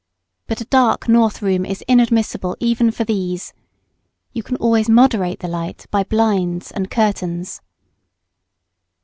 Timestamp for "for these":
2.89-3.53